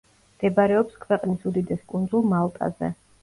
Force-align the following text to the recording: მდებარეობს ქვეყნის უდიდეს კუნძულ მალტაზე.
მდებარეობს 0.35 0.95
ქვეყნის 1.03 1.45
უდიდეს 1.51 1.83
კუნძულ 1.93 2.25
მალტაზე. 2.35 2.93